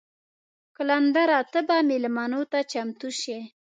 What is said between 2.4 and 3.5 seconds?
ته چمتو شې.